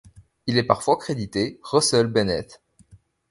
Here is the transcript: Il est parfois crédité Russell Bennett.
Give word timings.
Il 0.47 0.57
est 0.57 0.63
parfois 0.63 0.97
crédité 0.97 1.59
Russell 1.61 2.07
Bennett. 2.07 2.59